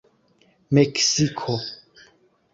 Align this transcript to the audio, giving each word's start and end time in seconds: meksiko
meksiko 0.73 1.55